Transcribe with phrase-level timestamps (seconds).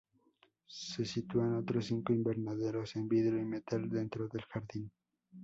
[0.65, 4.91] Se sitúan otros cinco invernaderos, en vidrio y metal, dentro del jardín.